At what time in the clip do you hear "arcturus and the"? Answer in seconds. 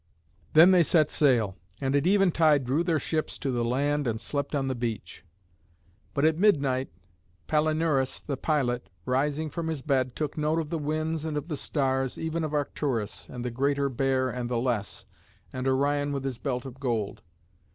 12.51-13.51